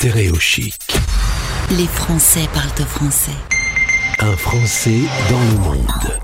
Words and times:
Stéréochic. 0.00 0.76
Les 1.76 1.88
Français 1.88 2.48
parlent 2.54 2.70
au 2.78 2.84
français. 2.84 3.32
Un 4.20 4.36
Français 4.36 5.00
dans 5.28 5.40
le 5.40 5.58
monde. 5.58 6.20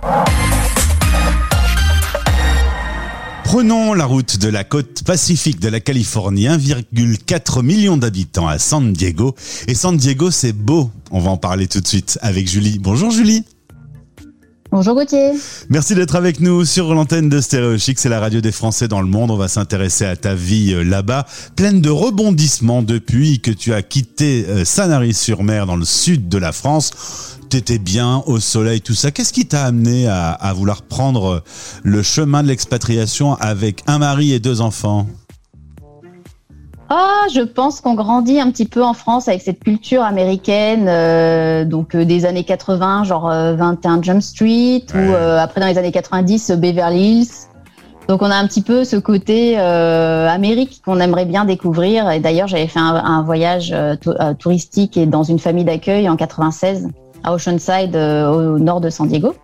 Prenons 3.43 3.93
la 3.93 4.05
route 4.05 4.39
de 4.39 4.49
la 4.49 4.63
côte 4.63 5.03
pacifique 5.03 5.59
de 5.59 5.69
la 5.69 5.81
Californie, 5.81 6.47
1,4 6.47 7.63
million 7.63 7.97
d'habitants 7.97 8.47
à 8.47 8.61
San 8.61 8.93
Diego. 8.93 9.35
Et 9.67 9.75
San 9.75 9.97
Diego, 9.97 10.31
c'est 10.31 10.53
beau. 10.53 10.93
On 11.11 11.19
va 11.19 11.31
en 11.31 11.37
parler 11.37 11.67
tout 11.67 11.81
de 11.81 11.89
suite 11.89 12.17
avec 12.23 12.49
Julie. 12.49 12.79
Bonjour 12.79 13.11
Julie. 13.11 13.45
Bonjour 14.75 14.97
Gauthier. 14.97 15.31
Merci 15.69 15.95
d'être 15.95 16.17
avec 16.17 16.41
nous 16.41 16.65
sur 16.65 16.93
l'antenne 16.95 17.29
de 17.29 17.41
Stéréo 17.41 17.79
Chic. 17.79 17.97
C'est 17.97 18.09
la 18.09 18.19
radio 18.19 18.41
des 18.41 18.51
Français 18.51 18.89
dans 18.89 19.01
le 19.01 19.07
monde. 19.07 19.31
On 19.31 19.37
va 19.37 19.47
s'intéresser 19.47 20.05
à 20.05 20.17
ta 20.17 20.35
vie 20.35 20.75
euh, 20.75 20.83
là-bas, 20.83 21.27
pleine 21.55 21.81
de 21.81 21.91
rebondissements 21.91 22.83
depuis 22.83 23.39
que 23.39 23.53
tu 23.53 23.73
as 23.73 23.83
quitté 23.83 24.45
euh, 24.49 24.65
Sanary-sur-Mer 24.65 25.67
dans 25.67 25.77
le 25.77 25.85
sud 25.85 26.29
de 26.29 26.39
la 26.39 26.51
France. 26.51 26.91
T'étais 27.51 27.79
bien 27.79 28.25
au 28.27 28.41
soleil, 28.41 28.81
tout 28.81 28.95
ça. 28.95 29.13
Qu'est-ce 29.13 29.33
qui 29.33 29.47
t'a 29.47 29.65
amené 29.65 30.09
à, 30.09 30.33
à 30.33 30.53
vouloir 30.53 30.83
prendre 30.83 31.45
le 31.85 32.03
chemin 32.03 32.43
de 32.43 32.49
l'expatriation 32.49 33.35
avec 33.35 33.85
un 33.87 33.99
mari 33.99 34.33
et 34.33 34.41
deux 34.41 34.61
enfants? 34.61 35.07
Ah, 36.91 37.23
je 37.35 37.41
pense 37.41 37.81
qu'on 37.81 37.95
grandit 37.95 38.39
un 38.41 38.51
petit 38.51 38.67
peu 38.67 38.85
en 38.85 38.93
France 38.93 39.27
avec 39.29 39.41
cette 39.43 39.65
culture 39.65 40.03
américaine, 40.03 40.87
euh, 40.89 41.65
donc 41.65 41.95
euh, 41.95 42.05
des 42.05 42.27
années 42.27 42.45
80, 42.45 43.05
genre 43.05 43.31
euh, 43.31 43.55
21 43.55 44.03
Jump 44.03 44.21
Street, 44.23 44.85
ou 44.95 44.99
Ouais. 44.99 45.15
euh, 45.15 45.39
après 45.41 45.61
dans 45.61 45.67
les 45.67 45.79
années 45.79 45.93
90, 45.93 46.51
euh, 46.51 46.57
Beverly 46.57 47.21
Hills. 47.21 47.29
Donc 48.07 48.21
on 48.21 48.31
a 48.31 48.35
un 48.37 48.47
petit 48.47 48.61
peu 48.61 48.85
ce 48.85 48.97
côté 48.97 49.55
euh, 49.59 50.29
Amérique 50.29 50.83
qu'on 50.85 51.01
aimerait 51.01 51.25
bien 51.25 51.47
découvrir. 51.47 52.11
Et 52.11 52.21
d'ailleurs, 52.21 52.49
j'avais 52.49 52.67
fait 52.67 52.79
un, 52.79 52.95
un 52.97 53.23
voyage 53.23 53.75
tou- 54.03 54.13
touristique 54.39 54.99
et 54.99 55.07
dans 55.07 55.23
une 55.23 55.39
famille 55.39 55.65
d'accueil 55.65 56.07
en 56.11 56.17
96 56.17 56.89
à 57.25 57.33
Oceanside, 57.33 57.97
euh, 57.97 58.29
au 58.31 58.59
nord 58.59 58.83
de 58.83 58.91
San 58.91 59.09
Diego. 59.09 59.35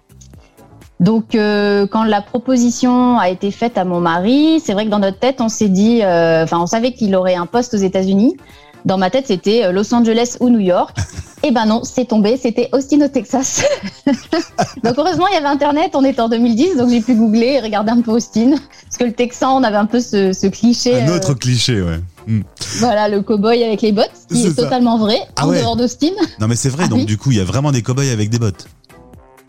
Donc, 1.00 1.34
euh, 1.34 1.86
quand 1.86 2.04
la 2.04 2.20
proposition 2.20 3.18
a 3.18 3.30
été 3.30 3.50
faite 3.50 3.78
à 3.78 3.84
mon 3.84 4.00
mari, 4.00 4.60
c'est 4.64 4.74
vrai 4.74 4.84
que 4.84 4.90
dans 4.90 4.98
notre 4.98 5.18
tête, 5.18 5.40
on 5.40 5.48
s'est 5.48 5.70
dit, 5.70 6.02
euh, 6.02 6.44
enfin, 6.44 6.58
on 6.60 6.66
savait 6.66 6.92
qu'il 6.92 7.16
aurait 7.16 7.34
un 7.34 7.46
poste 7.46 7.72
aux 7.72 7.78
États-Unis. 7.78 8.36
Dans 8.84 8.98
ma 8.98 9.10
tête, 9.10 9.26
c'était 9.26 9.64
euh, 9.64 9.72
Los 9.72 9.92
Angeles 9.94 10.36
ou 10.40 10.50
New 10.50 10.60
York. 10.60 10.96
Eh 11.42 11.52
ben 11.52 11.64
non, 11.64 11.84
c'est 11.84 12.04
tombé, 12.04 12.36
c'était 12.36 12.68
Austin 12.72 13.00
au 13.00 13.08
Texas. 13.08 13.64
donc 14.84 14.94
heureusement, 14.98 15.26
il 15.28 15.34
y 15.34 15.38
avait 15.38 15.46
Internet, 15.46 15.92
on 15.94 16.04
était 16.04 16.20
en 16.20 16.28
2010, 16.28 16.76
donc 16.76 16.90
j'ai 16.90 17.00
pu 17.00 17.14
googler 17.14 17.54
et 17.54 17.60
regarder 17.60 17.92
un 17.92 18.02
peu 18.02 18.10
Austin. 18.10 18.50
Parce 18.50 18.98
que 18.98 19.04
le 19.04 19.12
Texan, 19.12 19.58
on 19.58 19.62
avait 19.62 19.78
un 19.78 19.86
peu 19.86 20.00
ce, 20.00 20.34
ce 20.34 20.46
cliché, 20.48 21.00
Un 21.00 21.08
euh, 21.08 21.16
autre 21.16 21.32
cliché, 21.32 21.80
ouais. 21.80 21.98
Hmm. 22.26 22.42
voilà, 22.80 23.08
le 23.08 23.22
cow-boy 23.22 23.64
avec 23.64 23.80
les 23.80 23.92
bottes, 23.92 24.10
qui 24.30 24.48
est, 24.48 24.54
totalement 24.54 24.98
vrai, 24.98 25.16
Ah 25.36 25.46
en 25.46 25.48
ouais. 25.48 25.62
dehors 25.62 25.76
d'Austin. 25.76 26.12
Non 26.40 26.46
mais 26.46 26.56
c'est 26.56 26.68
vrai, 26.68 26.82
Ah 26.84 26.88
donc 26.88 26.98
oui. 26.98 27.04
du 27.06 27.16
coup, 27.16 27.30
il 27.30 27.38
y 27.38 27.40
a 27.40 27.44
vraiment 27.44 27.72
des 27.72 27.80
cow-boys 27.80 28.12
avec 28.12 28.28
des 28.28 28.38
bottes. 28.38 28.66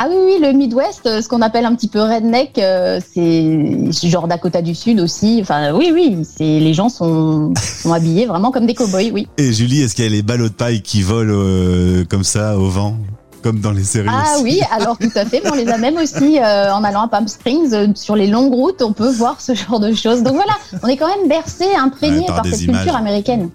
Ah 0.04 0.08
oui, 0.10 0.16
oui, 0.26 0.38
le 0.42 0.52
Midwest, 0.54 1.06
euh, 1.06 1.22
ce 1.22 1.28
qu'on 1.30 1.44
appelle 1.44 1.64
un 1.64 1.76
petit 1.76 1.88
peu 1.88 2.02
redneck, 2.02 2.58
euh, 2.58 3.00
c'est 3.14 4.10
genre 4.10 4.28
Dakota 4.28 4.64
du 4.64 4.74
Sud 4.74 5.00
aussi. 5.00 5.38
Enfin, 5.44 5.74
oui, 5.74 5.92
oui, 5.94 6.18
c'est 6.24 6.60
les 6.60 6.74
gens 6.74 6.90
sont, 6.90 7.54
sont 7.56 7.94
habillés 7.94 8.26
vraiment 8.26 8.50
comme 8.50 8.66
des 8.66 8.74
cowboys, 8.74 9.12
oui. 9.14 9.28
Et 9.38 9.54
Julie, 9.54 9.82
est-ce 9.82 9.94
qu'il 9.94 10.06
y 10.06 10.08
a 10.08 10.12
les 10.12 10.24
ballots 10.24 10.50
de 10.50 10.54
paille 10.54 10.82
qui 10.82 11.04
volent 11.04 11.32
euh, 11.36 12.04
comme 12.10 12.24
ça 12.24 12.58
au 12.58 12.68
vent 12.68 12.96
comme 13.44 13.60
dans 13.60 13.72
les 13.72 13.84
séries 13.84 14.08
Ah 14.12 14.36
aussi 14.36 14.44
oui, 14.44 14.62
alors 14.72 15.00
tout 15.00 15.10
à 15.16 15.26
fait. 15.26 15.42
mais 15.44 15.50
On 15.52 15.56
les 15.56 15.68
a 15.68 15.78
même 15.80 15.98
aussi 15.98 16.38
euh, 16.40 16.72
en 16.74 16.84
allant 16.84 17.02
à 17.02 17.08
Palm 17.08 17.28
Springs 17.28 17.74
euh, 17.74 17.88
sur 17.96 18.16
les 18.16 18.28
longues 18.28 18.54
routes, 18.54 18.84
on 18.84 18.94
peut 18.94 19.10
voir 19.12 19.42
ce 19.42 19.56
genre 19.56 19.80
de 19.80 19.94
choses. 19.96 20.22
Donc 20.22 20.34
voilà, 20.36 20.54
on 20.84 20.88
est 20.88 20.96
quand 20.96 21.08
même 21.08 21.28
bercé, 21.28 21.66
imprégné 21.76 22.20
Ouais, 22.20 22.26
par 22.28 22.46
cette 22.46 22.62
images. 22.62 22.78
culture 22.84 22.96
américaine. 22.96 23.50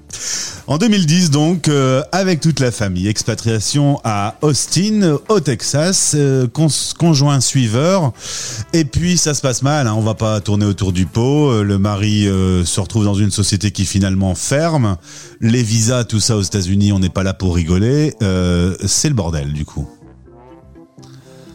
En 0.68 0.78
2010, 0.78 1.30
donc, 1.30 1.68
euh, 1.68 2.02
avec 2.10 2.40
toute 2.40 2.58
la 2.58 2.72
famille, 2.72 3.06
expatriation 3.06 4.00
à 4.02 4.34
Austin, 4.42 5.18
au 5.28 5.38
Texas, 5.38 6.14
euh, 6.16 6.48
conjoint 6.98 7.40
suiveur. 7.40 8.12
Et 8.72 8.84
puis, 8.84 9.16
ça 9.16 9.34
se 9.34 9.42
passe 9.42 9.62
mal, 9.62 9.86
hein, 9.86 9.94
on 9.96 10.00
va 10.00 10.14
pas 10.14 10.40
tourner 10.40 10.66
autour 10.66 10.92
du 10.92 11.06
pot. 11.06 11.50
Euh, 11.50 11.62
le 11.62 11.78
mari 11.78 12.24
se 12.24 12.80
retrouve 12.80 13.04
dans 13.04 13.14
une 13.14 13.30
société 13.30 13.70
qui 13.70 13.86
finalement 13.86 14.34
ferme. 14.34 14.96
Les 15.40 15.62
visas, 15.62 16.02
tout 16.02 16.18
ça 16.18 16.36
aux 16.36 16.42
États-Unis, 16.42 16.92
on 16.92 16.98
n'est 16.98 17.10
pas 17.10 17.22
là 17.22 17.32
pour 17.32 17.54
rigoler. 17.54 18.14
C'est 18.84 19.08
le 19.08 19.14
bordel, 19.14 19.52
du 19.52 19.64
coup. 19.64 19.86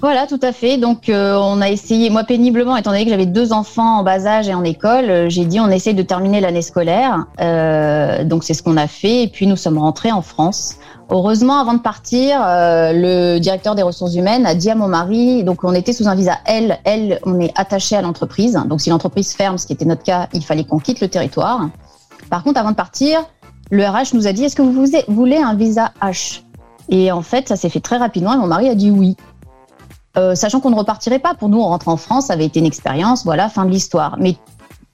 Voilà, 0.02 0.26
tout 0.26 0.40
à 0.42 0.52
fait. 0.52 0.78
Donc, 0.78 1.10
euh, 1.10 1.36
on 1.36 1.62
a 1.62 1.70
essayé, 1.70 2.10
moi 2.10 2.24
péniblement, 2.24 2.76
étant 2.76 2.90
donné 2.90 3.04
que 3.04 3.12
j'avais 3.12 3.28
deux 3.28 3.54
enfants 3.54 4.00
en 4.00 4.04
bas 4.04 4.26
âge 4.26 4.48
et 4.50 4.54
en 4.56 4.64
école, 4.64 5.10
euh, 5.10 5.30
j'ai 5.30 5.46
dit 5.46 5.60
on 5.60 5.70
essaye 5.70 5.94
de 5.94 6.02
terminer 6.02 6.42
l'année 6.42 6.64
scolaire. 6.64 7.28
Euh, 7.40 8.24
donc, 8.24 8.44
c'est 8.44 8.56
ce 8.56 8.64
qu'on 8.64 8.78
a 8.78 8.88
fait. 8.88 9.24
Et 9.24 9.28
puis, 9.28 9.46
nous 9.46 9.56
sommes 9.56 9.78
rentrés 9.78 10.12
en 10.12 10.24
France. 10.24 10.78
Heureusement, 11.12 11.60
avant 11.60 11.76
de 11.76 11.80
partir, 11.80 12.42
euh, 12.44 12.94
le 12.94 13.40
directeur 13.40 13.76
des 13.76 13.84
ressources 13.84 14.16
humaines 14.16 14.46
a 14.48 14.56
dit 14.56 14.72
à 14.72 14.76
mon 14.76 14.88
mari, 14.88 15.44
donc 15.44 15.64
on 15.64 15.74
était 15.76 15.94
sous 15.94 16.08
un 16.08 16.16
visa 16.16 16.38
L, 16.46 16.80
L, 16.86 17.20
on 17.26 17.40
est 17.40 17.52
attaché 17.56 17.96
à 17.96 18.02
l'entreprise. 18.02 18.60
Donc, 18.66 18.82
si 18.82 18.90
l'entreprise 18.90 19.34
ferme, 19.34 19.60
ce 19.60 19.68
qui 19.68 19.74
était 19.74 19.86
notre 19.86 20.04
cas, 20.04 20.30
il 20.34 20.44
fallait 20.44 20.64
qu'on 20.64 20.80
quitte 20.80 21.02
le 21.02 21.10
territoire. 21.10 21.70
Par 22.32 22.44
contre, 22.44 22.60
avant 22.60 22.72
de 22.72 22.76
partir, 22.76 23.20
le 23.70 23.86
RH 23.86 24.14
nous 24.16 24.26
a 24.26 24.32
dit 24.34 24.46
est-ce 24.46 24.56
que 24.56 24.62
vous 24.64 24.72
voulez- 24.72 25.06
voulez 25.10 25.38
un 25.38 25.54
visa 25.54 25.92
H? 26.02 26.42
Et 26.90 27.12
en 27.12 27.22
fait, 27.22 27.48
ça 27.50 27.56
s'est 27.56 27.70
fait 27.70 27.80
très 27.82 27.98
rapidement 27.98 28.34
et 28.34 28.38
mon 28.38 28.48
mari 28.48 28.68
a 28.68 28.76
dit 28.76 28.90
oui. 28.90 29.16
Euh, 30.18 30.36
sachant 30.36 30.60
qu'on 30.60 30.70
ne 30.72 30.76
repartirait 30.76 31.20
pas. 31.20 31.34
Pour 31.36 31.50
nous, 31.50 31.60
on 31.60 31.66
rentre 31.68 31.88
en 31.88 31.98
France, 31.98 32.28
ça 32.28 32.34
avait 32.34 32.46
été 32.46 32.60
une 32.60 32.66
expérience, 32.66 33.24
voilà, 33.24 33.48
fin 33.50 33.66
de 33.66 33.72
l'histoire. 33.72 34.18
Mais 34.20 34.36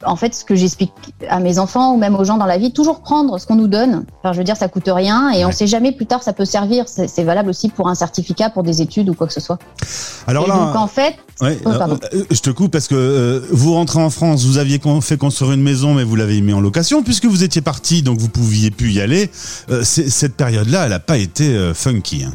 en 0.06 0.16
fait, 0.16 0.36
ce 0.36 0.46
que 0.46 0.54
j'explique 0.54 0.92
à 1.28 1.40
mes 1.40 1.58
enfants 1.58 1.96
ou 1.96 1.98
même 1.98 2.16
aux 2.16 2.24
gens 2.24 2.38
dans 2.38 2.46
la 2.46 2.60
vie, 2.60 2.72
toujours 2.72 3.00
prendre 3.02 3.40
ce 3.40 3.48
qu'on 3.48 3.56
nous 3.56 3.68
donne. 3.68 4.06
Enfin, 4.20 4.32
je 4.32 4.38
veux 4.38 4.44
dire, 4.44 4.56
ça 4.56 4.68
coûte 4.68 4.84
rien 4.88 5.32
et 5.32 5.44
on 5.44 5.48
Ouais. 5.48 5.54
sait 5.54 5.66
jamais 5.66 5.92
plus 5.92 6.06
tard 6.06 6.22
ça 6.22 6.34
peut 6.34 6.46
servir. 6.46 6.86
C'est 6.88 7.24
valable 7.24 7.50
aussi 7.50 7.70
pour 7.70 7.88
un 7.90 7.96
certificat, 7.96 8.52
pour 8.52 8.62
des 8.62 8.84
études 8.84 9.10
ou 9.10 9.16
quoi 9.16 9.26
que 9.26 9.34
ce 9.34 9.40
soit. 9.40 9.58
Alors 10.28 10.46
et 10.46 10.50
là, 10.50 10.56
donc 10.56 10.76
en 10.76 10.86
fait, 10.86 11.16
Ouais, 11.42 11.58
Oh, 11.66 11.70
euh, 11.70 11.98
euh, 12.14 12.24
je 12.30 12.40
te 12.42 12.50
coupe 12.52 12.72
parce 12.72 12.88
que 12.88 12.94
euh, 12.96 13.48
vous 13.52 13.74
rentrez 13.74 14.00
en 14.02 14.12
France, 14.12 14.44
vous 14.46 14.60
aviez 14.60 14.80
fait 15.02 15.18
construire 15.18 15.52
une 15.54 15.62
maison, 15.64 15.96
mais 15.96 16.04
vous 16.04 16.16
l'avez 16.16 16.42
mis 16.42 16.54
en 16.54 16.60
location 16.62 17.02
puisque 17.02 17.26
vous 17.26 17.44
étiez 17.44 17.62
parti, 17.62 18.04
donc 18.04 18.20
vous 18.20 18.30
pouviez 18.30 18.70
plus 18.70 18.92
y 18.92 19.02
aller. 19.02 19.32
Euh, 19.72 19.82
cette 19.84 20.36
période-là, 20.36 20.84
elle 20.84 20.92
n'a 20.92 21.00
pas 21.00 21.18
été 21.18 21.72
funky. 21.74 22.24
hein. 22.24 22.34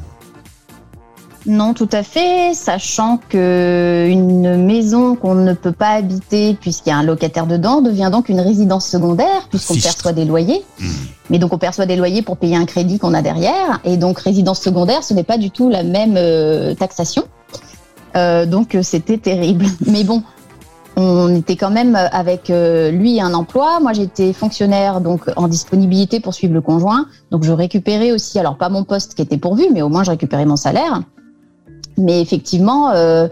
Non, 1.46 1.74
tout 1.74 1.88
à 1.90 2.02
fait. 2.02 2.54
Sachant 2.54 3.18
que 3.28 4.06
une 4.08 4.64
maison 4.64 5.16
qu'on 5.16 5.34
ne 5.34 5.54
peut 5.54 5.72
pas 5.72 5.90
habiter 5.90 6.54
puisqu'il 6.54 6.90
y 6.90 6.92
a 6.92 6.96
un 6.96 7.02
locataire 7.02 7.46
dedans 7.46 7.80
devient 7.80 8.10
donc 8.12 8.28
une 8.28 8.40
résidence 8.40 8.86
secondaire 8.86 9.48
puisqu'on 9.50 9.74
perçoit 9.74 10.12
des 10.12 10.24
loyers. 10.24 10.64
Mmh. 10.78 10.84
Mais 11.30 11.38
donc 11.38 11.52
on 11.52 11.58
perçoit 11.58 11.86
des 11.86 11.96
loyers 11.96 12.22
pour 12.22 12.36
payer 12.36 12.56
un 12.56 12.64
crédit 12.64 12.98
qu'on 12.98 13.14
a 13.14 13.22
derrière. 13.22 13.80
Et 13.84 13.96
donc 13.96 14.20
résidence 14.20 14.60
secondaire, 14.60 15.02
ce 15.02 15.14
n'est 15.14 15.24
pas 15.24 15.38
du 15.38 15.50
tout 15.50 15.68
la 15.68 15.82
même 15.82 16.14
euh, 16.16 16.74
taxation. 16.74 17.24
Euh, 18.14 18.46
donc 18.46 18.76
euh, 18.76 18.82
c'était 18.82 19.18
terrible. 19.18 19.66
Mais 19.86 20.04
bon, 20.04 20.22
on 20.94 21.34
était 21.34 21.56
quand 21.56 21.70
même 21.70 21.96
avec 21.96 22.52
lui 22.92 23.20
un 23.20 23.34
emploi. 23.34 23.80
Moi 23.80 23.94
j'étais 23.94 24.32
fonctionnaire 24.32 25.00
donc 25.00 25.22
en 25.34 25.48
disponibilité 25.48 26.20
pour 26.20 26.34
suivre 26.34 26.54
le 26.54 26.60
conjoint. 26.60 27.06
Donc 27.32 27.42
je 27.42 27.52
récupérais 27.52 28.12
aussi, 28.12 28.38
alors 28.38 28.58
pas 28.58 28.68
mon 28.68 28.84
poste 28.84 29.14
qui 29.14 29.22
était 29.22 29.38
pourvu, 29.38 29.64
mais 29.72 29.82
au 29.82 29.88
moins 29.88 30.04
je 30.04 30.10
récupérais 30.10 30.46
mon 30.46 30.56
salaire. 30.56 31.02
Mais 31.98 32.20
effectivement, 32.20 32.90
euh, 32.90 33.28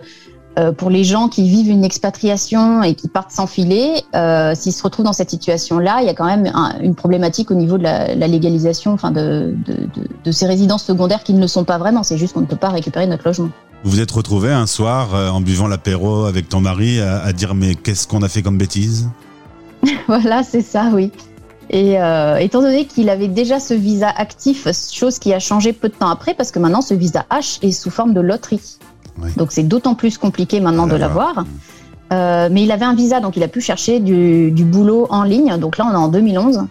euh, 0.59 0.73
pour 0.73 0.91
les 0.91 1.05
gens 1.05 1.29
qui 1.29 1.49
vivent 1.49 1.71
une 1.71 1.85
expatriation 1.85 2.83
et 2.83 2.95
qui 2.95 3.09
partent 3.09 3.31
sans 3.31 3.47
filet, 3.47 4.03
euh, 4.15 4.53
s'ils 4.57 4.73
se 4.73 4.83
retrouvent 4.83 5.05
dans 5.07 5.13
cette 5.13 5.31
situation-là, 5.31 5.99
il 6.01 6.07
y 6.07 6.09
a 6.09 6.15
quand 6.15 6.25
même 6.27 6.51
un- 6.53 6.79
une 6.81 6.95
problématique 6.97 7.51
au 7.51 7.55
niveau 7.55 7.79
de 7.79 7.85
la, 7.85 8.15
la 8.15 8.27
légalisation, 8.27 8.93
enfin 8.93 9.13
de, 9.13 9.55
de, 9.67 9.73
de, 9.75 10.09
de 10.25 10.33
ces 10.33 10.47
résidences 10.47 10.85
secondaires 10.85 11.23
qui 11.23 11.35
ne 11.35 11.41
le 11.41 11.47
sont 11.47 11.65
pas 11.65 11.79
vraiment. 11.79 12.03
C'est 12.03 12.19
juste 12.19 12.35
qu'on 12.35 12.41
ne 12.41 12.47
peut 12.47 12.57
pas 12.57 12.71
récupérer 12.71 13.07
notre 13.07 13.25
logement. 13.27 13.51
Vous 13.85 13.93
vous 13.93 14.01
êtes 14.01 14.11
retrouvé 14.11 14.53
un 14.53 14.67
soir 14.67 15.15
euh, 15.15 15.31
en 15.31 15.41
buvant 15.41 15.69
l'apéro 15.69 16.25
avec 16.25 16.49
ton 16.49 16.61
mari 16.61 17.01
à, 17.01 17.23
à 17.23 17.33
dire 17.33 17.55
mais 17.55 17.75
qu'est-ce 17.77 18.07
qu'on 18.09 18.23
a 18.23 18.29
fait 18.29 18.43
comme 18.43 18.59
bêtise 18.59 19.09
voilà, 20.09 20.43
c'est 20.43 20.61
ça, 20.61 20.91
oui. 20.93 21.11
Et 21.73 22.01
euh, 22.01 22.37
étant 22.39 22.63
donné 22.63 22.85
qu'il 22.85 23.09
avait 23.09 23.29
déjà 23.29 23.61
ce 23.61 23.75
visa 23.75 24.09
actif, 24.09 24.67
chose 24.93 25.21
qui 25.21 25.33
a 25.33 25.39
changé 25.39 25.73
peu 25.73 25.89
de 25.89 25.95
temps 25.95 26.11
après, 26.11 26.35
parce 26.35 26.51
que 26.51 26.59
maintenant 26.59 26.83
ce 26.83 26.95
visa 26.95 27.25
H 27.31 27.61
est 27.63 27.71
sous 27.71 27.91
forme 27.91 28.13
de 28.13 28.21
loterie. 28.21 28.79
Oui. 29.23 29.31
Donc 29.37 29.53
c'est 29.53 29.63
d'autant 29.63 29.95
plus 29.95 30.19
compliqué 30.19 30.61
maintenant 30.61 30.89
de 30.89 30.97
l'avoir. 30.97 31.29
l'avoir. 31.29 31.47
Euh, 32.13 32.49
mais 32.51 32.65
il 32.65 32.73
avait 32.73 32.85
un 32.85 32.95
visa, 32.95 33.21
donc 33.21 33.37
il 33.37 33.43
a 33.45 33.49
pu 33.49 33.61
chercher 33.61 34.01
du, 34.01 34.51
du 34.51 34.65
boulot 34.65 35.07
en 35.11 35.23
ligne. 35.23 35.57
Donc 35.59 35.79
là, 35.79 35.87
on 35.89 35.93
est 35.93 35.97
en 35.97 36.09
2011. 36.09 36.67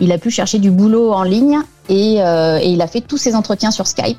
Il 0.00 0.10
a 0.10 0.18
pu 0.18 0.30
chercher 0.30 0.58
du 0.58 0.72
boulot 0.72 1.12
en 1.12 1.22
ligne 1.22 1.60
et, 1.88 2.20
euh, 2.20 2.58
et 2.60 2.70
il 2.70 2.82
a 2.82 2.88
fait 2.88 3.00
tous 3.00 3.18
ses 3.18 3.36
entretiens 3.36 3.70
sur 3.70 3.86
Skype. 3.86 4.18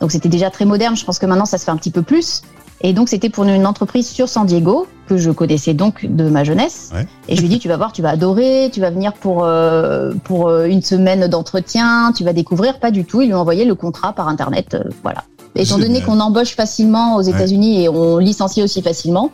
Donc 0.00 0.12
c'était 0.12 0.28
déjà 0.28 0.50
très 0.50 0.66
moderne. 0.66 0.94
Je 0.94 1.06
pense 1.06 1.18
que 1.18 1.24
maintenant, 1.24 1.46
ça 1.46 1.56
se 1.56 1.64
fait 1.64 1.70
un 1.70 1.76
petit 1.76 1.90
peu 1.90 2.02
plus. 2.02 2.42
Et 2.80 2.92
donc 2.92 3.08
c'était 3.08 3.28
pour 3.28 3.44
une 3.44 3.66
entreprise 3.66 4.08
sur 4.08 4.28
San 4.28 4.46
Diego 4.46 4.86
que 5.08 5.16
je 5.16 5.30
connaissais 5.30 5.74
donc 5.74 6.06
de 6.06 6.28
ma 6.28 6.44
jeunesse. 6.44 6.90
Ouais. 6.94 7.06
Et 7.28 7.34
je 7.34 7.40
lui 7.40 7.46
ai 7.46 7.50
dit, 7.50 7.58
tu 7.58 7.68
vas 7.68 7.76
voir, 7.76 7.92
tu 7.92 8.02
vas 8.02 8.10
adorer, 8.10 8.70
tu 8.72 8.80
vas 8.80 8.90
venir 8.90 9.14
pour, 9.14 9.44
euh, 9.44 10.12
pour 10.24 10.48
euh, 10.48 10.66
une 10.66 10.82
semaine 10.82 11.26
d'entretien, 11.28 12.12
tu 12.16 12.24
vas 12.24 12.32
découvrir. 12.32 12.78
Pas 12.78 12.90
du 12.90 13.04
tout. 13.04 13.20
Il 13.22 13.26
lui 13.28 13.32
a 13.34 13.38
envoyé 13.40 13.64
le 13.64 13.74
contrat 13.74 14.12
par 14.12 14.28
Internet. 14.28 14.74
euh, 14.74 14.84
voilà. 15.02 15.24
Étant 15.56 15.78
donné 15.78 16.02
qu'on 16.02 16.20
embauche 16.20 16.54
facilement 16.54 17.16
aux 17.16 17.22
Ouais. 17.24 17.30
États-Unis 17.30 17.82
et 17.84 17.88
on 17.88 18.18
licencie 18.18 18.62
aussi 18.62 18.80
facilement, 18.82 19.30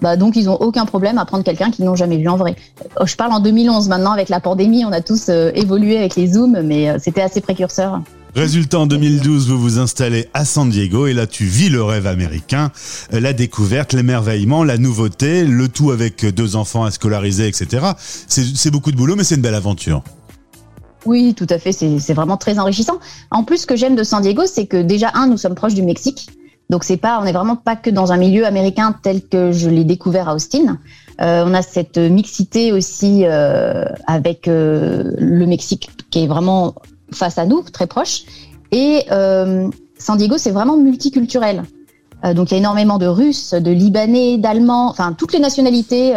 Bah, 0.00 0.16
donc, 0.16 0.36
ils 0.36 0.44
n'ont 0.44 0.56
aucun 0.56 0.84
problème 0.86 1.18
à 1.18 1.24
prendre 1.24 1.42
quelqu'un 1.42 1.70
qu'ils 1.70 1.84
n'ont 1.86 1.96
jamais 1.96 2.18
vu 2.18 2.28
en 2.28 2.36
vrai. 2.36 2.54
Euh, 3.00 3.04
Je 3.06 3.16
parle 3.16 3.32
en 3.32 3.40
2011 3.40 3.88
maintenant, 3.88 4.12
avec 4.12 4.28
la 4.28 4.40
pandémie, 4.40 4.84
on 4.84 4.92
a 4.92 5.00
tous 5.00 5.28
euh, 5.28 5.50
évolué 5.54 5.98
avec 5.98 6.16
les 6.16 6.28
Zooms, 6.34 6.60
mais 6.62 6.98
c'était 6.98 7.22
assez 7.22 7.40
précurseur. 7.40 8.00
Résultat, 8.36 8.80
en 8.80 8.86
2012, 8.86 9.48
vous 9.48 9.58
vous 9.58 9.78
installez 9.78 10.28
à 10.34 10.44
San 10.44 10.68
Diego 10.68 11.06
et 11.06 11.14
là, 11.14 11.26
tu 11.26 11.44
vis 11.44 11.70
le 11.70 11.82
rêve 11.82 12.06
américain, 12.06 12.70
euh, 13.14 13.20
la 13.20 13.32
découverte, 13.32 13.94
l'émerveillement, 13.94 14.62
la 14.62 14.76
nouveauté, 14.76 15.44
le 15.46 15.68
tout 15.68 15.90
avec 15.90 16.22
deux 16.26 16.54
enfants 16.54 16.84
à 16.84 16.90
scolariser, 16.90 17.48
etc. 17.48 17.92
C'est 18.28 18.70
beaucoup 18.70 18.92
de 18.92 18.96
boulot, 18.96 19.16
mais 19.16 19.24
c'est 19.24 19.36
une 19.36 19.40
belle 19.40 19.54
aventure. 19.54 20.04
Oui, 21.06 21.32
tout 21.32 21.46
à 21.48 21.58
fait. 21.58 21.72
C'est 21.72 22.12
vraiment 22.12 22.36
très 22.36 22.58
enrichissant. 22.58 22.98
En 23.30 23.42
plus, 23.42 23.62
ce 23.62 23.66
que 23.66 23.74
j'aime 23.74 23.96
de 23.96 24.04
San 24.04 24.20
Diego, 24.20 24.42
c'est 24.44 24.66
que 24.66 24.82
déjà, 24.82 25.12
un, 25.14 25.28
nous 25.28 25.38
sommes 25.38 25.54
proches 25.54 25.72
du 25.72 25.82
Mexique. 25.82 26.28
Donc, 26.68 26.84
c'est 26.84 26.98
pas, 26.98 27.18
on 27.18 27.24
n'est 27.24 27.32
vraiment 27.32 27.56
pas 27.56 27.74
que 27.74 27.88
dans 27.88 28.12
un 28.12 28.18
milieu 28.18 28.44
américain 28.44 28.94
tel 29.02 29.22
que 29.26 29.50
je 29.50 29.70
l'ai 29.70 29.84
découvert 29.84 30.28
à 30.28 30.34
Austin. 30.34 30.78
Euh, 31.22 31.42
on 31.46 31.54
a 31.54 31.62
cette 31.62 31.96
mixité 31.96 32.72
aussi 32.72 33.22
euh, 33.24 33.86
avec 34.06 34.46
euh, 34.46 35.12
le 35.16 35.46
Mexique 35.46 35.88
qui 36.10 36.24
est 36.24 36.26
vraiment 36.26 36.74
face 37.12 37.38
à 37.38 37.46
nous, 37.46 37.62
très 37.62 37.86
proche. 37.86 38.22
Et 38.72 39.04
euh, 39.10 39.68
San 39.98 40.16
Diego, 40.16 40.38
c'est 40.38 40.50
vraiment 40.50 40.76
multiculturel. 40.76 41.64
Euh, 42.24 42.34
donc, 42.34 42.50
il 42.50 42.54
y 42.54 42.56
a 42.56 42.58
énormément 42.58 42.98
de 42.98 43.06
Russes, 43.06 43.54
de 43.54 43.70
Libanais, 43.70 44.38
d'Allemands, 44.38 44.88
enfin, 44.88 45.12
toutes 45.12 45.32
les 45.32 45.38
nationalités. 45.38 46.14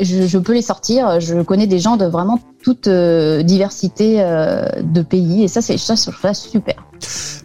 Euh, 0.00 0.26
je, 0.26 0.38
peux 0.38 0.54
les 0.54 0.62
sortir. 0.62 1.20
Je 1.20 1.42
connais 1.42 1.66
des 1.66 1.78
gens 1.78 1.96
de 1.96 2.06
vraiment 2.06 2.38
toute 2.62 2.86
euh, 2.86 3.42
diversité 3.42 4.16
euh, 4.18 4.66
de 4.82 5.02
pays. 5.02 5.44
Et 5.44 5.48
ça, 5.48 5.62
c'est 5.62 5.78
ça, 5.78 5.96
ça 5.96 6.34
super. 6.34 6.74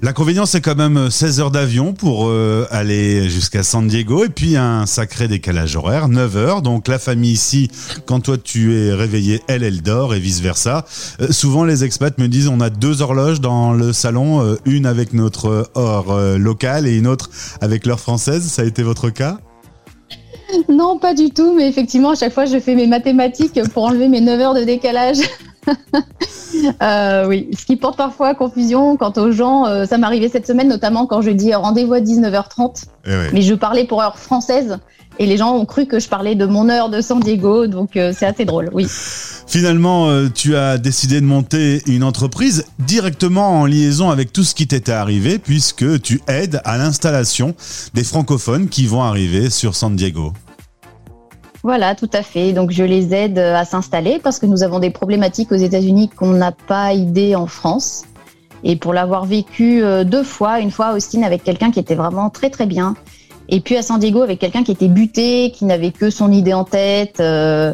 L'inconvénient, 0.01 0.45
c'est 0.45 0.62
quand 0.62 0.75
même 0.75 1.09
16 1.09 1.39
heures 1.39 1.51
d'avion 1.51 1.94
pour 1.94 2.27
euh, 2.27 2.68
aller 2.69 3.30
jusqu'à 3.30 3.63
San 3.63 3.88
Diego 3.88 4.25
et 4.25 4.30
puis 4.30 4.57
un 4.57 4.86
sacré 4.86 5.27
décalage 5.27 5.75
horaire, 5.75 6.09
9 6.09 6.38
heures. 6.38 6.62
Donc 6.62 6.88
la 6.88 7.00
famille 7.00 7.31
ici, 7.31 7.69
quand 8.06 8.19
toi 8.19 8.38
tu 8.38 8.75
es 8.75 8.94
réveillé, 8.94 9.42
elle, 9.47 9.63
elle 9.63 9.81
dort 9.81 10.13
et 10.13 10.19
vice 10.19 10.42
versa. 10.42 10.86
Euh, 11.21 11.31
souvent, 11.31 11.63
les 11.63 11.83
expats 11.83 12.18
me 12.18 12.27
disent 12.27 12.50
on 12.50 12.59
a 12.59 12.69
deux 12.69 13.01
horloges 13.01 13.42
dans 13.42 13.74
le 13.74 13.94
salon, 13.94 14.44
euh, 14.44 14.57
une 14.65 14.86
avec 14.86 15.13
notre 15.13 15.69
euh, 15.77 16.38
locale 16.38 16.88
et 16.88 16.97
une 16.97 17.07
autre 17.07 17.30
avec 17.62 17.86
l'heure 17.86 18.00
française. 18.00 18.44
Ça 18.44 18.63
a 18.63 18.65
été 18.65 18.83
votre 18.83 19.09
cas? 19.09 19.38
Non, 20.69 20.97
pas 21.00 21.13
du 21.13 21.30
tout, 21.31 21.53
mais 21.56 21.68
effectivement, 21.68 22.12
à 22.12 22.15
chaque 22.15 22.33
fois, 22.33 22.45
je 22.45 22.59
fais 22.59 22.75
mes 22.75 22.88
mathématiques 22.88 23.59
pour 23.74 23.83
enlever 23.86 24.07
mes 24.07 24.21
9 24.21 24.39
heures 24.42 24.53
de 24.53 24.63
décalage. 24.63 25.18
Euh, 26.81 27.27
oui, 27.27 27.50
ce 27.57 27.65
qui 27.65 27.75
porte 27.75 27.97
parfois 27.97 28.30
à 28.30 28.33
confusion 28.33 28.95
quant 28.95 29.12
aux 29.18 29.31
gens. 29.31 29.65
euh, 29.65 29.86
ça 29.86 29.97
m'est 29.97 30.06
arrivé 30.06 30.30
cette 30.30 30.47
semaine, 30.47 30.69
notamment 30.69 31.06
quand 31.06 31.21
je 31.21 31.31
dis 31.31 31.53
rendez-vous 31.53 31.94
à 31.94 32.00
19h30, 32.00 32.86
Eh 33.06 33.09
mais 33.33 33.42
je 33.42 33.53
parlais 33.56 33.83
pour 33.83 34.01
heure 34.01 34.18
française 34.18 34.77
et 35.19 35.25
les 35.25 35.36
gens 35.36 35.53
ont 35.56 35.65
cru 35.65 35.86
que 35.86 36.00
je 36.00 36.07
parlais 36.07 36.36
de 36.36 36.45
mon 36.45 36.69
heure 36.69 36.89
de 36.89 37.01
San 37.01 37.19
Diego, 37.19 37.68
donc 37.68 37.97
euh, 37.97 38.13
c'est 38.15 38.25
assez 38.25 38.45
drôle, 38.45 38.69
oui. 38.74 38.88
Finalement, 39.47 40.09
euh, 40.09 40.27
tu 40.33 40.56
as 40.56 40.77
décidé 40.77 41.21
de 41.21 41.25
monter 41.25 41.81
une 41.88 42.03
entreprise 42.03 42.65
directement 42.80 43.62
en 43.62 43.65
liaison 43.65 44.09
avec 44.09 44.33
tout 44.33 44.44
ce 44.44 44.56
qui 44.56 44.68
t'était 44.68 44.92
arrivé, 44.92 45.38
puisque 45.38 46.01
tu 46.01 46.21
aides 46.27 46.62
à 46.65 46.77
l'installation 46.77 47.56
des 47.94 48.03
francophones 48.03 48.68
qui 48.69 48.88
vont 48.88 49.03
arriver 49.03 49.50
sur 49.50 49.75
San 49.75 49.95
Diego. 49.95 50.33
Voilà, 51.63 51.95
tout 51.95 52.09
à 52.13 52.21
fait. 52.21 52.53
Donc 52.53 52.71
je 52.71 52.83
les 52.83 53.13
aide 53.13 53.39
à 53.39 53.65
s'installer 53.65 54.19
parce 54.21 54.39
que 54.39 54.45
nous 54.45 54.62
avons 54.62 54.80
des 54.80 54.92
problématiques 54.92 55.51
aux 55.51 55.57
États-Unis 55.57 56.09
qu'on 56.09 56.31
n'a 56.31 56.51
pas 56.51 56.94
idée 56.94 57.36
en 57.36 57.47
France. 57.47 58.03
Et 58.63 58.75
pour 58.75 58.94
l'avoir 58.94 59.25
vécu 59.25 59.83
euh, 59.83 60.03
deux 60.03 60.24
fois, 60.24 60.59
une 60.59 60.71
fois 60.71 60.88
à 60.88 60.94
Austin 60.95 61.24
avec 61.24 61.44
quelqu'un 61.44 61.71
qui 61.71 61.80
était 61.80 61.95
vraiment 61.95 62.30
très 62.30 62.50
très 62.50 62.65
bien, 62.65 62.95
et 63.47 63.59
puis 63.59 63.77
à 63.77 63.83
San 63.83 64.00
Diego 64.00 64.21
avec 64.21 64.39
quelqu'un 64.39 64.63
qui 64.63 64.71
était 64.71 64.88
buté, 64.88 65.51
qui 65.51 65.65
n'avait 65.65 65.92
que 65.92 66.09
son 66.09 66.31
idée 66.31 66.53
en 66.53 66.63
tête. 66.63 67.19
euh, 67.19 67.74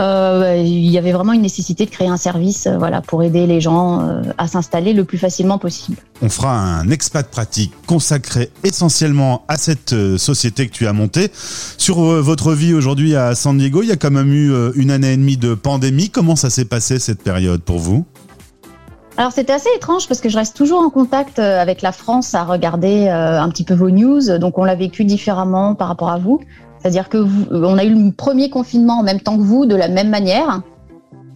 il 0.00 0.90
y 0.90 0.96
avait 0.96 1.12
vraiment 1.12 1.32
une 1.32 1.42
nécessité 1.42 1.84
de 1.84 1.90
créer 1.90 2.08
un 2.08 2.16
service, 2.16 2.66
euh, 2.66 2.78
voilà, 2.78 3.00
pour 3.00 3.22
aider 3.22 3.46
les 3.46 3.60
gens 3.60 4.00
euh, 4.00 4.22
à 4.38 4.46
s'installer 4.46 4.92
le 4.92 5.04
plus 5.04 5.18
facilement 5.18 5.58
possible. 5.58 5.98
On 6.22 6.28
fera 6.28 6.52
un 6.52 6.88
expat 6.90 7.28
pratique 7.28 7.72
consacré 7.86 8.50
essentiellement 8.62 9.42
à 9.48 9.56
cette 9.56 9.92
euh, 9.92 10.18
société 10.18 10.66
que 10.68 10.72
tu 10.72 10.86
as 10.86 10.92
montée. 10.92 11.30
Sur 11.32 12.00
euh, 12.00 12.20
votre 12.20 12.52
vie 12.52 12.74
aujourd'hui 12.74 13.16
à 13.16 13.34
San 13.34 13.58
Diego, 13.58 13.82
il 13.82 13.88
y 13.88 13.92
a 13.92 13.96
quand 13.96 14.10
même 14.12 14.32
eu 14.32 14.52
euh, 14.52 14.70
une 14.76 14.90
année 14.90 15.12
et 15.12 15.16
demie 15.16 15.36
de 15.36 15.54
pandémie. 15.54 16.10
Comment 16.10 16.36
ça 16.36 16.50
s'est 16.50 16.64
passé 16.64 16.98
cette 16.98 17.22
période 17.22 17.62
pour 17.62 17.78
vous? 17.78 18.04
Alors 19.16 19.32
c'était 19.32 19.52
assez 19.52 19.68
étrange 19.74 20.06
parce 20.06 20.20
que 20.20 20.28
je 20.28 20.36
reste 20.36 20.56
toujours 20.56 20.80
en 20.80 20.90
contact 20.90 21.40
euh, 21.40 21.60
avec 21.60 21.82
la 21.82 21.90
France 21.90 22.36
à 22.36 22.44
regarder 22.44 23.08
euh, 23.08 23.40
un 23.40 23.48
petit 23.48 23.64
peu 23.64 23.74
vos 23.74 23.90
news, 23.90 24.38
donc 24.38 24.58
on 24.58 24.64
l'a 24.64 24.76
vécu 24.76 25.04
différemment 25.04 25.74
par 25.74 25.88
rapport 25.88 26.10
à 26.10 26.18
vous. 26.18 26.38
C'est-à-dire 26.80 27.08
que 27.08 27.18
vous, 27.18 27.46
on 27.50 27.78
a 27.78 27.84
eu 27.84 27.94
le 27.94 28.12
premier 28.12 28.50
confinement 28.50 29.00
en 29.00 29.02
même 29.02 29.20
temps 29.20 29.36
que 29.36 29.42
vous, 29.42 29.66
de 29.66 29.74
la 29.74 29.88
même 29.88 30.10
manière. 30.10 30.62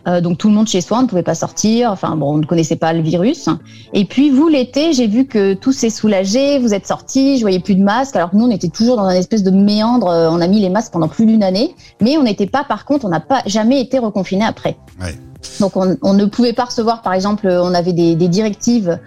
Euh, 0.08 0.20
donc 0.20 0.38
tout 0.38 0.48
le 0.48 0.54
monde 0.54 0.66
chez 0.66 0.80
soi, 0.80 0.98
on 0.98 1.02
ne 1.02 1.06
pouvait 1.06 1.22
pas 1.22 1.36
sortir. 1.36 1.92
Enfin 1.92 2.16
bon, 2.16 2.34
on 2.34 2.38
ne 2.38 2.44
connaissait 2.44 2.76
pas 2.76 2.92
le 2.92 3.02
virus. 3.02 3.48
Et 3.92 4.04
puis 4.04 4.30
vous 4.30 4.48
l'été, 4.48 4.92
j'ai 4.92 5.06
vu 5.06 5.26
que 5.26 5.54
tout 5.54 5.72
s'est 5.72 5.90
soulagé. 5.90 6.58
Vous 6.58 6.74
êtes 6.74 6.86
sortis, 6.86 7.36
je 7.36 7.42
voyais 7.42 7.60
plus 7.60 7.76
de 7.76 7.82
masques. 7.84 8.16
Alors 8.16 8.30
que 8.30 8.36
nous, 8.36 8.46
on 8.46 8.50
était 8.50 8.68
toujours 8.68 8.96
dans 8.96 9.04
un 9.04 9.14
espèce 9.14 9.44
de 9.44 9.52
méandre. 9.52 10.08
Euh, 10.08 10.28
On 10.28 10.40
a 10.40 10.48
mis 10.48 10.60
les 10.60 10.70
masques 10.70 10.92
pendant 10.92 11.08
plus 11.08 11.26
d'une 11.26 11.44
année, 11.44 11.76
mais 12.00 12.16
on 12.18 12.24
n'était 12.24 12.48
pas. 12.48 12.64
Par 12.64 12.84
contre, 12.84 13.04
on 13.04 13.10
n'a 13.10 13.20
pas 13.20 13.42
jamais 13.46 13.80
été 13.80 13.98
reconfiné 14.00 14.44
après. 14.44 14.76
Ouais. 15.00 15.16
Donc 15.60 15.76
on, 15.76 15.96
on 16.02 16.14
ne 16.14 16.24
pouvait 16.24 16.52
pas 16.52 16.64
recevoir, 16.64 17.02
par 17.02 17.14
exemple, 17.14 17.46
on 17.48 17.74
avait 17.74 17.92
des, 17.92 18.16
des 18.16 18.28
directives. 18.28 18.98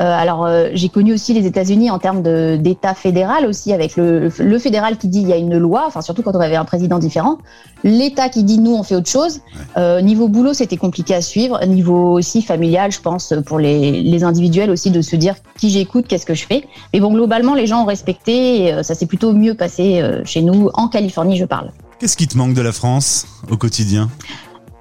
Euh, 0.00 0.04
alors 0.04 0.44
euh, 0.44 0.70
j'ai 0.72 0.88
connu 0.88 1.12
aussi 1.12 1.34
les 1.34 1.46
États-Unis 1.46 1.88
en 1.90 2.00
termes 2.00 2.22
d'État 2.58 2.94
fédéral 2.94 3.46
aussi, 3.46 3.72
avec 3.72 3.96
le, 3.96 4.28
le 4.38 4.58
fédéral 4.58 4.98
qui 4.98 5.06
dit 5.08 5.20
il 5.20 5.28
y 5.28 5.32
a 5.32 5.36
une 5.36 5.56
loi, 5.56 5.84
enfin 5.86 6.00
surtout 6.00 6.22
quand 6.22 6.34
on 6.34 6.40
avait 6.40 6.56
un 6.56 6.64
président 6.64 6.98
différent, 6.98 7.38
l'État 7.84 8.28
qui 8.28 8.42
dit 8.42 8.58
nous 8.58 8.74
on 8.74 8.82
fait 8.82 8.96
autre 8.96 9.08
chose. 9.08 9.40
Euh, 9.76 10.00
niveau 10.00 10.26
boulot 10.28 10.52
c'était 10.52 10.76
compliqué 10.76 11.14
à 11.14 11.22
suivre, 11.22 11.64
niveau 11.66 12.12
aussi 12.12 12.42
familial 12.42 12.90
je 12.90 13.00
pense 13.00 13.34
pour 13.46 13.60
les, 13.60 14.02
les 14.02 14.24
individuels 14.24 14.70
aussi 14.70 14.90
de 14.90 15.00
se 15.00 15.14
dire 15.14 15.36
qui 15.58 15.70
j'écoute, 15.70 16.06
qu'est-ce 16.08 16.26
que 16.26 16.34
je 16.34 16.46
fais. 16.46 16.64
Mais 16.92 16.98
bon 16.98 17.12
globalement 17.12 17.54
les 17.54 17.68
gens 17.68 17.82
ont 17.82 17.86
respecté, 17.86 18.64
et, 18.64 18.82
ça 18.82 18.96
s'est 18.96 19.06
plutôt 19.06 19.32
mieux 19.32 19.54
passé 19.54 20.02
chez 20.24 20.42
nous 20.42 20.70
en 20.74 20.88
Californie 20.88 21.36
je 21.36 21.44
parle. 21.44 21.70
Qu'est-ce 22.00 22.16
qui 22.16 22.26
te 22.26 22.36
manque 22.36 22.54
de 22.54 22.62
la 22.62 22.72
France 22.72 23.26
au 23.48 23.56
quotidien? 23.56 24.10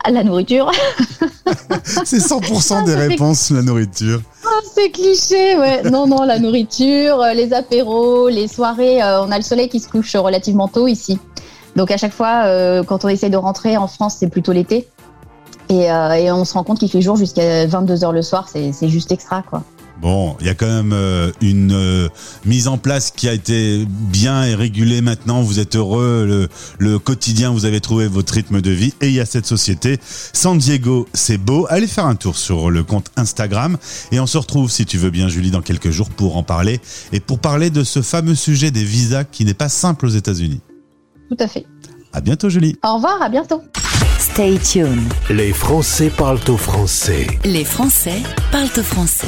La 0.09 0.23
nourriture. 0.23 0.69
C'est 2.03 2.17
100% 2.17 2.85
des 2.85 2.93
Ah, 2.93 3.07
réponses, 3.07 3.51
la 3.51 3.61
nourriture. 3.61 4.21
Oh, 4.55 4.61
c'est 4.75 4.91
cliché, 4.91 5.57
ouais. 5.57 5.81
Non, 5.83 6.05
non, 6.05 6.23
la 6.23 6.37
nourriture, 6.37 7.21
euh, 7.21 7.33
les 7.33 7.53
apéros, 7.53 8.29
les 8.29 8.47
soirées. 8.47 9.01
euh, 9.01 9.23
on 9.23 9.31
a 9.31 9.37
le 9.37 9.43
soleil 9.43 9.67
qui 9.67 9.79
se 9.79 9.89
couche 9.89 10.15
relativement 10.15 10.67
tôt 10.67 10.87
ici. 10.87 11.17
Donc 11.75 11.89
à 11.89 11.97
chaque 11.97 12.13
fois, 12.13 12.43
euh, 12.45 12.83
quand 12.83 13.03
on 13.03 13.07
essaie 13.07 13.31
de 13.31 13.37
rentrer 13.37 13.77
en 13.77 13.87
France, 13.87 14.17
c'est 14.19 14.29
plutôt 14.29 14.51
l'été. 14.51 14.87
Et, 15.69 15.85
et 15.85 16.31
on 16.31 16.45
se 16.45 16.53
rend 16.53 16.63
compte 16.63 16.77
qu'il 16.77 16.89
fait 16.91 17.01
jour 17.01 17.15
jusqu'à 17.15 17.65
22h 17.65 18.11
le 18.11 18.21
soir. 18.21 18.47
C'est 18.49 18.89
juste 18.89 19.11
extra, 19.11 19.41
quoi. 19.41 19.63
Bon, 20.03 20.35
il 20.41 20.47
y 20.47 20.49
a 20.49 20.53
quand 20.53 20.67
même 20.67 20.91
euh, 20.91 21.31
une 21.39 21.71
euh, 21.71 22.09
mise 22.45 22.67
en 22.67 22.77
place 22.77 23.09
qui 23.09 23.29
a 23.29 23.33
été 23.33 23.85
bien 23.87 24.43
et 24.43 24.53
régulée 24.53 24.99
maintenant. 24.99 25.41
Vous 25.41 25.59
êtes 25.59 25.77
heureux, 25.77 26.25
le, 26.27 26.49
le 26.77 26.99
quotidien, 26.99 27.51
vous 27.51 27.63
avez 27.63 27.79
trouvé 27.79 28.07
votre 28.07 28.33
rythme 28.33 28.59
de 28.59 28.69
vie. 28.69 28.93
Et 28.99 29.07
il 29.07 29.13
y 29.13 29.21
a 29.21 29.25
cette 29.25 29.45
société, 29.45 29.97
San 30.03 30.57
Diego, 30.57 31.07
c'est 31.13 31.37
beau. 31.37 31.67
Allez 31.69 31.87
faire 31.87 32.05
un 32.05 32.15
tour 32.15 32.35
sur 32.35 32.69
le 32.69 32.83
compte 32.83 33.11
Instagram. 33.15 33.77
Et 34.11 34.19
on 34.19 34.27
se 34.27 34.37
retrouve, 34.37 34.69
si 34.69 34.85
tu 34.85 34.97
veux 34.97 35.09
bien, 35.09 35.29
Julie, 35.29 35.51
dans 35.51 35.61
quelques 35.61 35.91
jours 35.91 36.09
pour 36.09 36.35
en 36.35 36.43
parler. 36.43 36.81
Et 37.13 37.21
pour 37.21 37.39
parler 37.39 37.69
de 37.69 37.85
ce 37.85 38.01
fameux 38.01 38.35
sujet 38.35 38.71
des 38.71 38.83
visas 38.83 39.23
qui 39.23 39.45
n'est 39.45 39.53
pas 39.53 39.69
simple 39.69 40.05
aux 40.07 40.09
États-Unis. 40.09 40.59
Tout 41.29 41.37
à 41.39 41.47
fait. 41.47 41.65
À 42.11 42.19
bientôt, 42.19 42.49
Julie. 42.49 42.75
Au 42.83 42.95
revoir, 42.95 43.21
à 43.21 43.29
bientôt. 43.29 43.61
Stay 44.19 44.59
tuned. 44.59 45.13
Les 45.29 45.53
Français 45.53 46.09
parlent 46.09 46.39
au 46.49 46.57
français. 46.57 47.25
Les 47.45 47.63
Français 47.63 48.21
parlent 48.51 48.67
au 48.77 48.83
français. 48.83 49.27